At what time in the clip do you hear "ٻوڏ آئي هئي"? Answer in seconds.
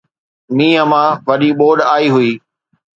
1.59-2.31